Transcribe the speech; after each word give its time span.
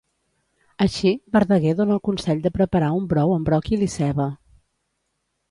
Així, 0.85 1.11
Verdaguer 1.37 1.73
dona 1.81 1.93
el 1.97 2.01
consell 2.09 2.41
de 2.47 2.53
preparar 2.57 2.89
un 3.03 3.07
brou 3.13 3.35
amb 3.37 3.53
bròquil 3.53 3.87
i 3.91 3.93
ceba. 3.99 4.29